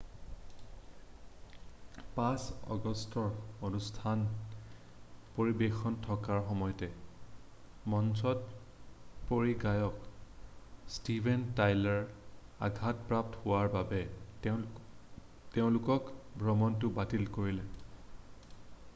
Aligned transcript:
5 2.19 2.45
আগষ্টত 2.75 3.25
অনুষ্ঠান 3.69 4.21
পৰিবেশন 5.35 5.97
থকাৰ 6.07 6.39
সময়তে 6.47 6.89
মঞ্চত 7.95 8.57
পৰি 9.33 9.53
গায়ক 9.65 10.09
ষ্টিভেন 10.95 11.45
টাইলাৰ 11.61 12.01
আঘাতপ্ৰাপ্ত 12.71 13.45
হোৱাৰ 13.45 13.71
বাবে 13.77 14.01
তেওঁলোকে 14.49 16.19
ভ্ৰমণটো 16.45 16.93
বাতিল 17.01 17.31
কৰিলে 17.39 17.69